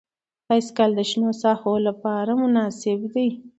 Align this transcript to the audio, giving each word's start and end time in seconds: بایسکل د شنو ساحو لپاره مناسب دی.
بایسکل 0.47 0.91
د 0.95 1.01
شنو 1.09 1.31
ساحو 1.41 1.73
لپاره 1.87 2.31
مناسب 2.41 2.99
دی. 3.13 3.27